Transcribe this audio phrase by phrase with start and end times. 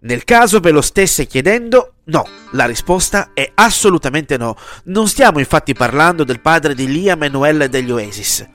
[0.00, 4.56] Nel caso ve lo stesse chiedendo, no, la risposta è assolutamente no.
[4.84, 8.46] Non stiamo infatti parlando del padre di Liam e degli Oasis.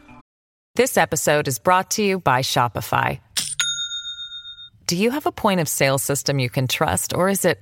[0.76, 3.20] This episode is brought to you by Shopify.
[4.88, 7.60] Do you have a point of sale system you can trust, or is it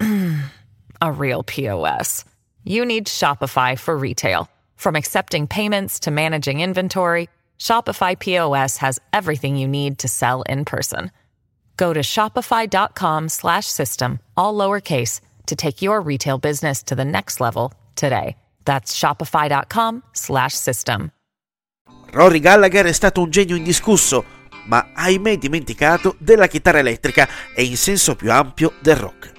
[1.00, 2.24] a real POS?
[2.64, 4.48] You need Shopify for retail.
[4.76, 7.28] From accepting payments to managing inventory,
[7.58, 11.10] Shopify POS has everything you need to sell in person.
[11.80, 17.40] Go to shopify.com slash system, all lowercase, to take your retail business to the next
[17.40, 18.36] level today.
[18.66, 21.10] That's shopify.com slash system.
[22.12, 24.24] Rory Gallagher è stato un genio indiscusso,
[24.66, 29.32] ma ahimè dimenticato della chitarra elettrica e in senso più ampio del rock.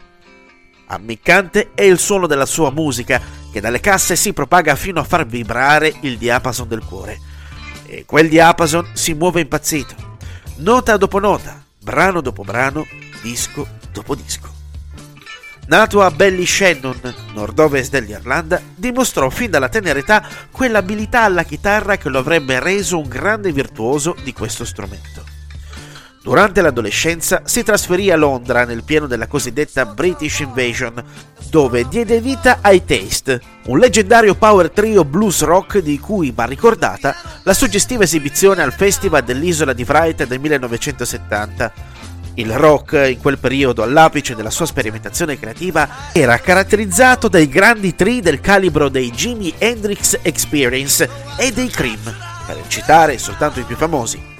[0.87, 5.27] Ammiccante è il suono della sua musica, che dalle casse si propaga fino a far
[5.27, 7.19] vibrare il diapason del cuore.
[7.85, 9.93] E quel diapason si muove impazzito,
[10.57, 12.85] nota dopo nota, brano dopo brano,
[13.21, 14.49] disco dopo disco.
[15.67, 22.19] Nato a Ballyshannon, nord-ovest dell'Irlanda, dimostrò fin dalla tenera età quell'abilità alla chitarra che lo
[22.19, 25.20] avrebbe reso un grande virtuoso di questo strumento.
[26.23, 31.03] Durante l'adolescenza si trasferì a Londra nel pieno della cosiddetta British Invasion,
[31.49, 37.15] dove diede vita ai Taste, un leggendario power trio blues rock di cui va ricordata
[37.41, 41.73] la suggestiva esibizione al Festival dell'Isola di Wright del 1970.
[42.35, 48.21] Il rock, in quel periodo all'apice della sua sperimentazione creativa, era caratterizzato dai grandi tri
[48.21, 52.15] del calibro dei Jimi Hendrix Experience e dei Cream,
[52.45, 54.30] per citare soltanto i più famosi.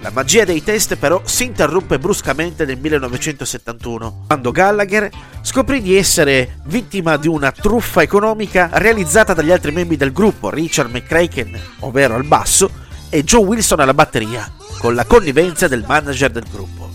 [0.00, 5.10] La magia dei test però si interruppe bruscamente nel 1971, quando Gallagher
[5.42, 10.90] scoprì di essere vittima di una truffa economica realizzata dagli altri membri del gruppo, Richard
[10.92, 12.70] McCracken, ovvero al basso,
[13.10, 14.48] e Joe Wilson alla batteria,
[14.78, 16.88] con la connivenza del manager del gruppo.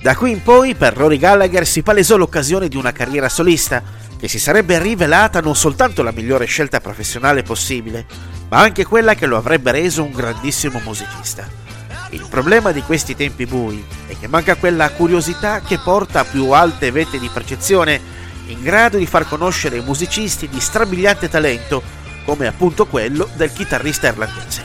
[0.00, 3.82] Da qui in poi per Rory Gallagher si palesò l'occasione di una carriera solista,
[4.18, 8.06] che si sarebbe rivelata non soltanto la migliore scelta professionale possibile,
[8.48, 11.63] ma anche quella che lo avrebbe reso un grandissimo musicista.
[12.14, 16.50] Il problema di questi tempi bui è che manca quella curiosità che porta a più
[16.50, 18.00] alte vette di percezione
[18.46, 21.82] in grado di far conoscere musicisti di strabiliante talento,
[22.24, 24.62] come appunto quello del chitarrista irlandese.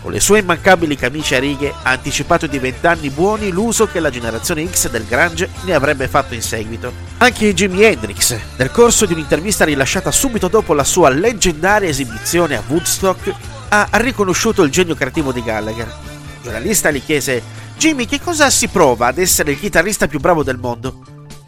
[0.00, 4.10] Con le sue immancabili camicie a righe ha anticipato di vent'anni buoni l'uso che la
[4.10, 6.92] generazione X del Grange ne avrebbe fatto in seguito.
[7.18, 12.62] Anche Jimi Hendrix, nel corso di un'intervista rilasciata subito dopo la sua leggendaria esibizione a
[12.64, 13.34] Woodstock,
[13.70, 16.09] ha riconosciuto il genio creativo di Gallagher
[16.40, 17.42] il giornalista gli chiese:
[17.76, 21.04] Jimmy, che cosa si prova ad essere il chitarrista più bravo del mondo?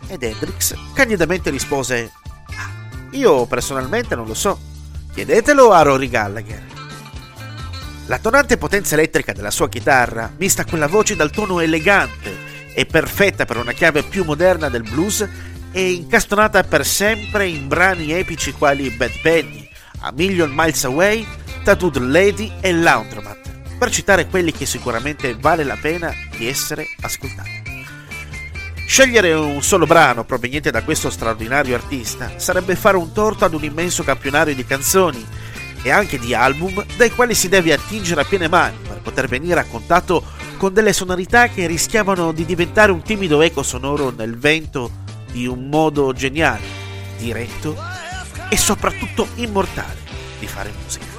[0.07, 2.13] Ed Hendrix candidamente rispose:
[2.57, 2.71] ah,
[3.13, 4.59] Io personalmente non lo so.
[5.13, 6.63] Chiedetelo a Rory Gallagher.
[8.07, 13.45] La tonante potenza elettrica della sua chitarra, mista quella voce dal tono elegante e perfetta
[13.45, 15.27] per una chiave più moderna del blues,
[15.71, 19.69] è incastonata per sempre in brani epici quali Bad Penny,
[20.01, 21.27] A Million Miles Away,
[21.63, 23.42] Tattooed Lady e Laundromat
[23.83, 27.85] per citare quelli che sicuramente vale la pena di essere ascoltati.
[28.87, 33.65] Scegliere un solo brano proveniente da questo straordinario artista sarebbe fare un torto ad un
[33.65, 35.27] immenso campionario di canzoni
[35.83, 39.59] e anche di album dai quali si deve attingere a piene mani per poter venire
[39.59, 40.23] a contatto
[40.59, 44.93] con delle sonorità che rischiavano di diventare un timido eco sonoro nel vento
[45.33, 46.63] di un modo geniale,
[47.19, 47.77] diretto
[48.49, 49.99] e soprattutto immortale
[50.39, 51.12] di fare musica.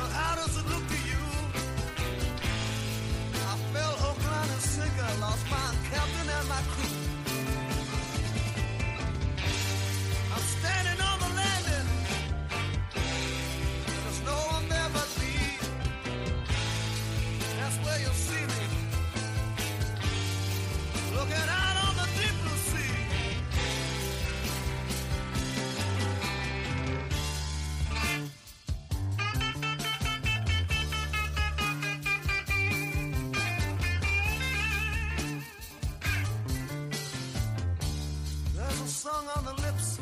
[39.03, 40.00] sung on the lips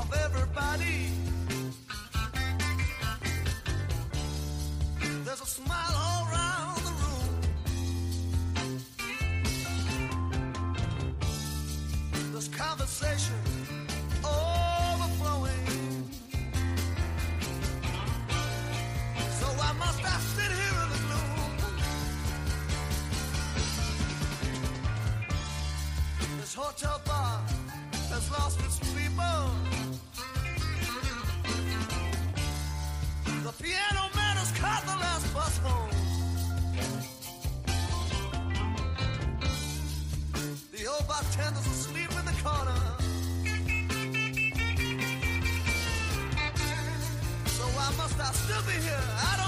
[0.00, 1.08] of everybody.
[5.24, 7.32] There's a smile all around the room.
[12.30, 13.40] There's conversation
[14.22, 15.66] overflowing.
[19.40, 21.52] So why must I sit here in the gloom?
[26.38, 27.49] This hotel bar
[28.20, 29.40] has lost its people.
[33.44, 35.90] The piano man has caught the last bus home.
[40.72, 42.80] The old bartender's asleep in the corner.
[47.56, 49.06] So why must I still be here?
[49.30, 49.39] I